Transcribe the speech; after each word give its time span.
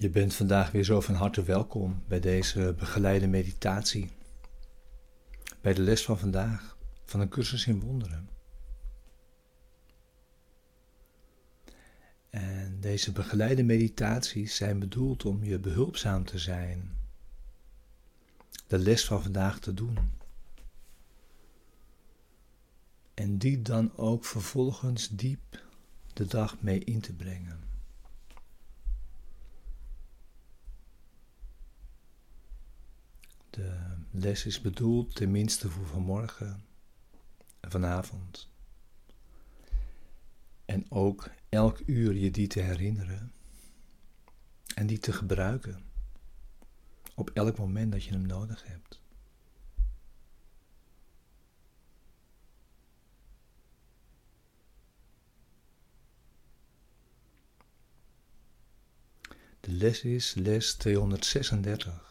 Je 0.00 0.10
bent 0.10 0.34
vandaag 0.34 0.70
weer 0.70 0.84
zo 0.84 1.00
van 1.00 1.14
harte 1.14 1.42
welkom 1.42 2.02
bij 2.08 2.20
deze 2.20 2.74
begeleide 2.78 3.26
meditatie. 3.26 4.10
Bij 5.60 5.74
de 5.74 5.82
les 5.82 6.04
van 6.04 6.18
vandaag 6.18 6.76
van 7.04 7.20
een 7.20 7.28
cursus 7.28 7.66
in 7.66 7.80
wonderen. 7.80 8.28
En 12.30 12.80
deze 12.80 13.12
begeleide 13.12 13.62
meditaties 13.62 14.56
zijn 14.56 14.78
bedoeld 14.78 15.24
om 15.24 15.44
je 15.44 15.58
behulpzaam 15.58 16.24
te 16.24 16.38
zijn. 16.38 16.90
De 18.66 18.78
les 18.78 19.04
van 19.04 19.22
vandaag 19.22 19.58
te 19.58 19.74
doen. 19.74 19.98
En 23.14 23.38
die 23.38 23.62
dan 23.62 23.96
ook 23.96 24.24
vervolgens 24.24 25.08
diep 25.08 25.62
de 26.12 26.26
dag 26.26 26.60
mee 26.60 26.78
in 26.78 27.00
te 27.00 27.12
brengen. 27.12 27.67
De 33.58 33.96
les 34.10 34.46
is 34.46 34.60
bedoeld 34.60 35.14
tenminste 35.14 35.70
voor 35.70 35.86
vanmorgen 35.86 36.64
en 37.60 37.70
vanavond. 37.70 38.48
En 40.64 40.90
ook 40.90 41.30
elk 41.48 41.80
uur 41.86 42.14
je 42.14 42.30
die 42.30 42.46
te 42.46 42.60
herinneren 42.60 43.32
en 44.74 44.86
die 44.86 44.98
te 44.98 45.12
gebruiken 45.12 45.82
op 47.14 47.30
elk 47.30 47.58
moment 47.58 47.92
dat 47.92 48.04
je 48.04 48.10
hem 48.10 48.26
nodig 48.26 48.64
hebt. 48.66 49.00
De 59.60 59.70
les 59.70 60.02
is 60.02 60.34
les 60.34 60.74
236. 60.74 62.07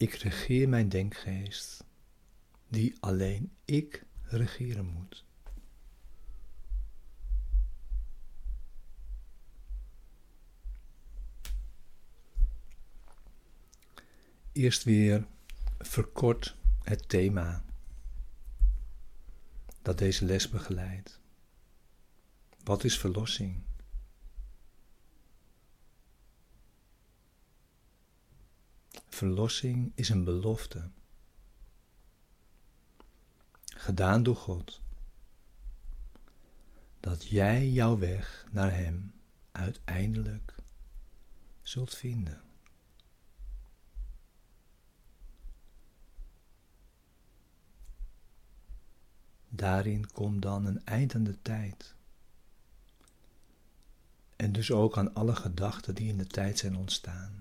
Ik 0.00 0.14
regeer 0.14 0.68
mijn 0.68 0.88
denkgeest, 0.88 1.84
die 2.68 2.96
alleen 3.00 3.52
ik 3.64 4.04
regeren 4.22 4.86
moet. 4.86 5.24
Eerst 14.52 14.84
weer 14.84 15.26
verkort 15.78 16.56
het 16.82 17.08
thema 17.08 17.64
dat 19.82 19.98
deze 19.98 20.24
les 20.24 20.48
begeleidt. 20.48 21.20
Wat 22.64 22.84
is 22.84 22.98
verlossing? 22.98 23.62
Verlossing 29.10 29.92
is 29.94 30.08
een 30.08 30.24
belofte, 30.24 30.90
gedaan 33.64 34.22
door 34.22 34.36
God, 34.36 34.80
dat 37.00 37.26
jij 37.26 37.68
jouw 37.68 37.98
weg 37.98 38.46
naar 38.50 38.72
Hem 38.74 39.12
uiteindelijk 39.52 40.54
zult 41.62 41.94
vinden. 41.94 42.40
Daarin 49.48 50.10
komt 50.10 50.42
dan 50.42 50.66
een 50.66 50.84
eind 50.84 51.14
aan 51.14 51.24
de 51.24 51.42
tijd. 51.42 51.94
En 54.36 54.52
dus 54.52 54.70
ook 54.70 54.98
aan 54.98 55.14
alle 55.14 55.34
gedachten 55.36 55.94
die 55.94 56.08
in 56.08 56.16
de 56.16 56.26
tijd 56.26 56.58
zijn 56.58 56.76
ontstaan. 56.76 57.39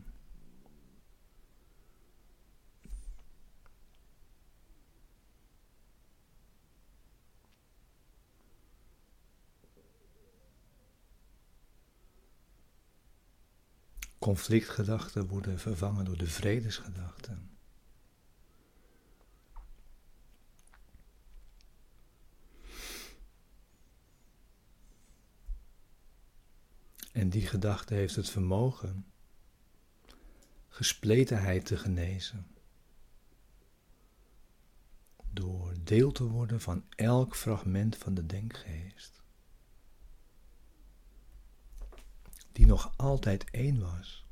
Conflictgedachten 14.30 15.28
worden 15.28 15.60
vervangen 15.60 16.06
door 16.06 16.18
de 16.18 16.28
vredesgedachten. 16.28 17.50
En 27.12 27.30
die 27.30 27.48
gedachte 27.48 27.94
heeft 27.94 28.16
het 28.16 28.30
vermogen 28.30 29.06
gespletenheid 30.68 31.66
te 31.66 31.78
genezen. 31.78 32.48
Door 35.32 35.74
deel 35.84 36.12
te 36.12 36.24
worden 36.24 36.62
van 36.62 36.84
elk 36.90 37.36
fragment 37.36 37.98
van 37.98 38.14
de 38.14 38.26
denkgeest. 38.26 39.19
Die 42.59 42.68
nog 42.68 42.94
altijd 42.96 43.50
één 43.50 43.80
was. 43.80 44.25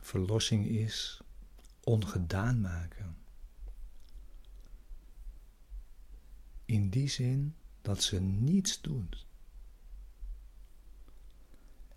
Verlossing 0.00 0.66
is 0.66 1.20
ongedaan 1.84 2.60
maken. 2.60 3.16
In 6.64 6.90
die 6.90 7.08
zin 7.08 7.56
dat 7.82 8.02
ze 8.02 8.20
niets 8.20 8.80
doet 8.80 9.25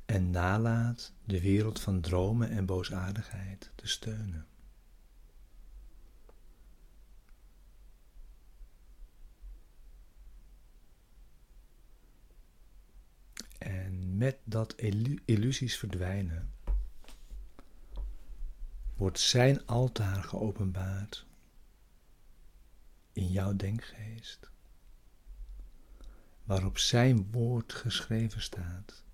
en 0.09 0.31
nalaat 0.31 1.13
de 1.25 1.41
wereld 1.41 1.79
van 1.79 2.01
dromen 2.01 2.49
en 2.49 2.65
boosaardigheid 2.65 3.71
te 3.75 3.87
steunen. 3.87 4.47
En 13.57 14.17
met 14.17 14.37
dat 14.43 14.75
illusies 15.25 15.77
verdwijnen, 15.77 16.53
wordt 18.95 19.19
zijn 19.19 19.65
altaar 19.65 20.23
geopenbaard 20.23 21.25
in 23.13 23.27
jouw 23.27 23.55
denkgeest, 23.55 24.49
waarop 26.43 26.77
zijn 26.77 27.31
woord 27.31 27.73
geschreven 27.73 28.41
staat 28.41 29.07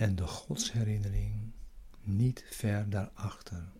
en 0.00 0.16
de 0.16 0.26
godsherinnering 0.26 1.52
niet 2.00 2.44
ver 2.50 2.90
daarachter. 2.90 3.72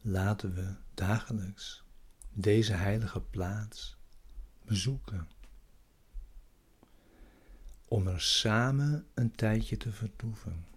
Laten 0.00 0.54
we 0.54 0.74
dagelijks 0.94 1.84
deze 2.32 2.72
heilige 2.72 3.20
plaats 3.20 3.96
bezoeken. 4.64 5.28
Om 7.84 8.06
er 8.06 8.20
samen 8.20 9.06
een 9.14 9.34
tijdje 9.34 9.76
te 9.76 9.92
vertoeven. 9.92 10.73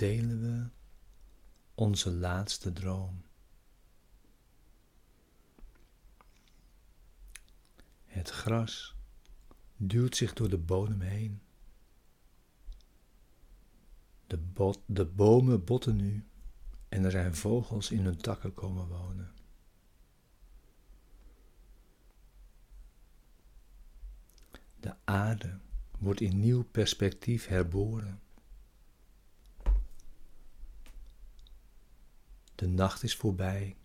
Delen 0.00 0.40
we 0.40 0.68
onze 1.74 2.10
laatste 2.10 2.72
droom. 2.72 3.22
Het 8.04 8.30
gras 8.30 8.94
duwt 9.76 10.16
zich 10.16 10.32
door 10.32 10.48
de 10.48 10.58
bodem 10.58 11.00
heen. 11.00 11.42
De, 14.26 14.38
bot, 14.38 14.80
de 14.86 15.04
bomen 15.04 15.64
botten 15.64 15.96
nu 15.96 16.24
en 16.88 17.04
er 17.04 17.10
zijn 17.10 17.34
vogels 17.34 17.90
in 17.90 18.04
hun 18.04 18.16
takken 18.16 18.54
komen 18.54 18.88
wonen. 18.88 19.32
De 24.80 24.96
aarde 25.04 25.58
wordt 25.98 26.20
in 26.20 26.40
nieuw 26.40 26.64
perspectief 26.64 27.46
herboren. 27.46 28.20
De 32.60 32.68
nacht 32.68 33.02
is 33.02 33.16
voorbij 33.16 33.76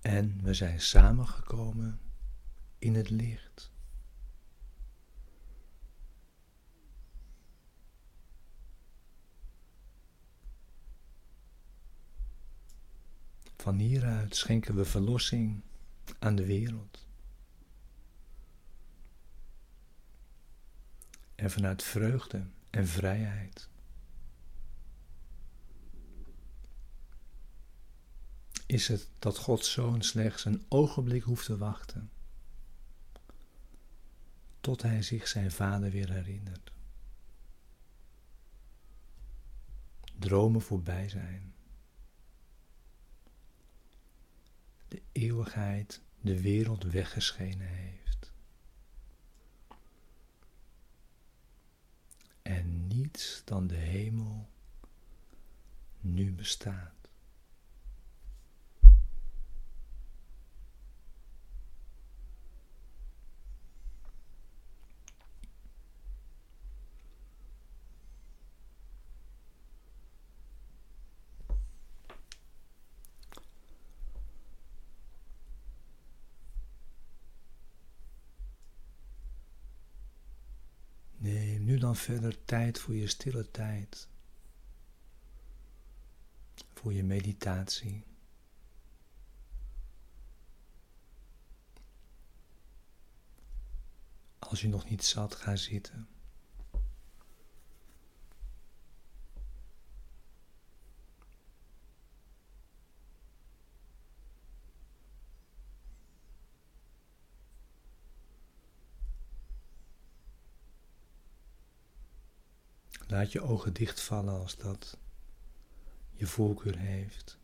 en 0.00 0.42
we 0.42 0.54
zijn 0.54 0.80
samengekomen 0.80 2.00
in 2.78 2.94
het 2.94 3.10
licht. 3.10 3.72
Van 13.56 13.78
hieruit 13.78 14.36
schenken 14.36 14.74
we 14.74 14.84
verlossing 14.84 15.62
aan 16.18 16.34
de 16.34 16.46
wereld. 16.46 17.06
En 21.34 21.50
vanuit 21.50 21.82
vreugde 21.82 22.46
en 22.70 22.86
vrijheid 22.86 23.68
is 28.74 28.88
het 28.88 29.08
dat 29.18 29.38
Gods 29.38 29.72
Zoon 29.72 30.02
slechts 30.02 30.44
een 30.44 30.64
ogenblik 30.68 31.22
hoeft 31.22 31.46
te 31.46 31.56
wachten 31.56 32.10
tot 34.60 34.82
hij 34.82 35.02
zich 35.02 35.28
zijn 35.28 35.50
vader 35.50 35.90
weer 35.90 36.12
herinnert. 36.12 36.72
Dromen 40.18 40.60
voorbij 40.60 41.08
zijn. 41.08 41.54
De 44.88 45.02
eeuwigheid 45.12 46.00
de 46.20 46.40
wereld 46.40 46.82
weggeschenen 46.84 47.68
heeft. 47.68 48.32
En 52.42 52.86
niets 52.86 53.42
dan 53.44 53.66
de 53.66 53.76
hemel 53.76 54.48
nu 56.00 56.32
bestaat. 56.32 56.94
nu 81.64 81.80
verder 81.96 82.44
tijd 82.44 82.78
voor 82.78 82.94
je 82.94 83.06
stille 83.06 83.50
tijd. 83.50 84.08
Voor 86.74 86.92
je 86.92 87.04
meditatie. 87.04 88.04
Als 94.38 94.60
je 94.60 94.68
nog 94.68 94.88
niet 94.88 95.04
zat, 95.04 95.34
ga 95.34 95.56
zitten. 95.56 96.13
Laat 113.14 113.32
je 113.32 113.40
ogen 113.40 113.72
dichtvallen 113.72 114.34
als 114.34 114.56
dat 114.56 114.98
je 116.10 116.26
voorkeur 116.26 116.78
heeft. 116.78 117.38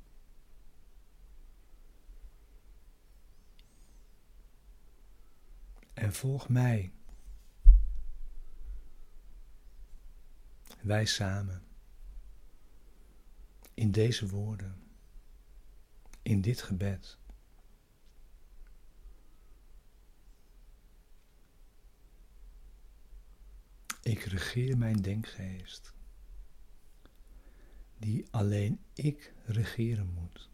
En 5.94 6.12
volg 6.12 6.48
mij. 6.48 6.92
Wij 10.80 11.06
samen. 11.06 11.62
In 13.74 13.90
deze 13.90 14.28
woorden. 14.28 14.82
In 16.22 16.40
dit 16.40 16.62
gebed. 16.62 17.18
Ik 24.10 24.22
regeer 24.22 24.78
mijn 24.78 25.02
denkgeest, 25.02 25.94
die 27.98 28.26
alleen 28.30 28.80
ik 28.94 29.34
regeren 29.44 30.12
moet. 30.14 30.50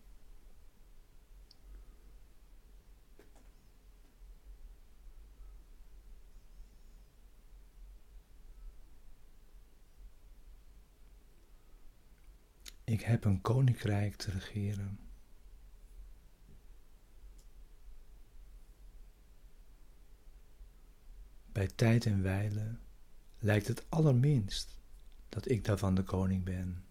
Ik 12.85 13.01
heb 13.01 13.25
een 13.25 13.41
koninkrijk 13.41 14.17
te 14.17 14.31
regeren. 14.31 14.99
Bij 21.53 21.67
tijd 21.67 22.07
en 22.07 22.23
wijle 22.23 22.85
lijkt 23.39 23.69
het 23.69 23.85
allerminst 23.89 24.79
dat 25.29 25.49
ik 25.49 25.65
daarvan 25.65 25.95
de 25.95 26.03
koning 26.03 26.45
ben. 26.45 26.85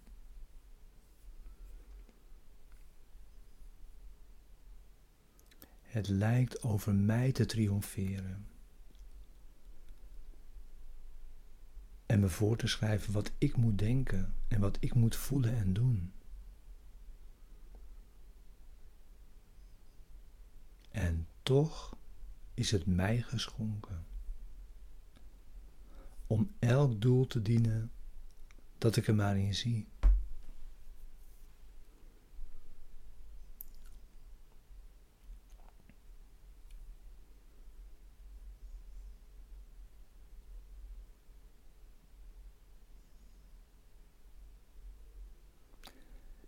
Het 5.82 6.08
lijkt 6.08 6.64
over 6.64 6.96
mij 6.96 7.32
te 7.32 7.46
triomferen. 7.46 8.48
En 12.06 12.20
me 12.20 12.30
voor 12.30 12.58
te 12.58 12.68
schrijven 12.68 13.14
wat 13.14 13.32
ik 13.38 13.56
moet 13.58 13.78
denken 13.78 14.36
en 14.48 14.60
wat 14.60 14.78
ik 14.80 14.94
moet 14.94 15.16
voelen 15.16 15.56
en 15.56 15.74
doen. 15.74 16.14
En 20.92 21.28
toch 21.44 21.98
is 22.54 22.72
het 22.72 22.86
mij 22.86 23.22
geschonken 23.22 24.06
om 26.28 26.52
elk 26.60 27.02
doel 27.02 27.28
te 27.28 27.42
dienen 27.42 27.92
dat 28.78 28.96
ik 28.96 29.08
er 29.08 29.16
maar 29.16 29.38
in 29.38 29.56
zie. 29.56 29.88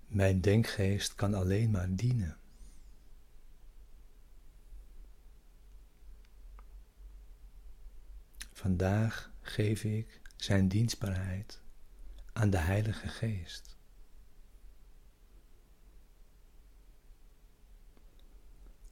Mijn 0.07 0.41
denkgeest 0.41 1.15
kan 1.15 1.34
alleen 1.34 1.72
maar 1.72 1.96
dienen. 1.96 2.38
Vandaag 8.51 9.31
geef 9.50 9.84
ik 9.84 10.22
zijn 10.36 10.68
dienstbaarheid 10.68 11.62
aan 12.34 12.50
de 12.50 12.58
Heilige 12.58 13.08
Geest. 13.08 13.75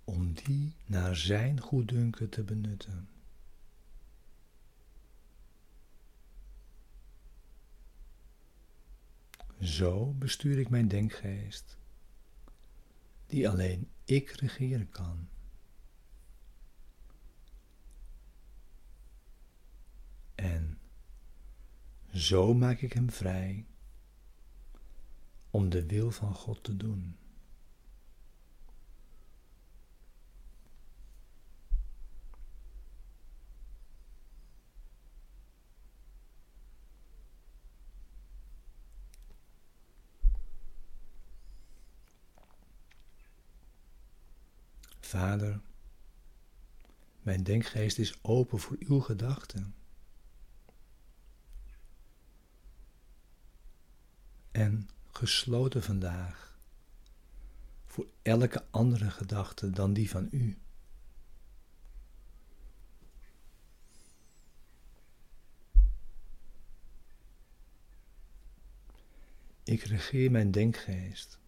Om 0.03 0.33
die 0.33 0.75
naar 0.85 1.15
zijn 1.15 1.61
goeddunken 1.61 2.29
te 2.29 2.43
benutten. 2.43 3.09
Zo 9.59 10.13
bestuur 10.13 10.59
ik 10.59 10.69
mijn 10.69 10.87
denkgeest, 10.87 11.77
die 13.25 13.49
alleen 13.49 13.89
ik 14.03 14.29
regeren 14.29 14.89
kan. 14.89 15.27
En 20.35 20.79
zo 22.13 22.53
maak 22.53 22.79
ik 22.79 22.93
hem 22.93 23.11
vrij 23.11 23.65
om 25.49 25.69
de 25.69 25.85
wil 25.85 26.11
van 26.11 26.33
God 26.33 26.63
te 26.63 26.77
doen. 26.77 27.17
Vader, 44.99 45.61
mijn 47.21 47.43
denkgeest 47.43 47.99
is 47.99 48.19
open 48.21 48.59
voor 48.59 48.75
uw 48.79 48.99
gedachten. 48.99 49.75
En 54.55 54.89
gesloten 55.11 55.83
vandaag 55.83 56.59
voor 57.85 58.07
elke 58.21 58.65
andere 58.71 59.09
gedachte 59.09 59.69
dan 59.69 59.93
die 59.93 60.09
van 60.09 60.27
u. 60.31 60.57
Ik 69.63 69.83
regeer 69.83 70.31
mijn 70.31 70.51
denkgeest 70.51 71.39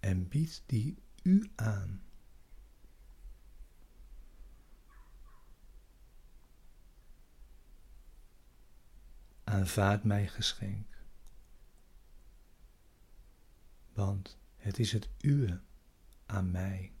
en 0.00 0.28
bied 0.28 0.62
die 0.66 0.98
u 1.22 1.50
aan. 1.54 2.02
Aanvaard 9.44 10.04
mijn 10.04 10.28
geschenk, 10.28 10.97
want 13.98 14.38
het 14.56 14.78
is 14.78 14.92
het 14.92 15.08
uwe 15.20 15.60
aan 16.26 16.50
mij. 16.50 16.92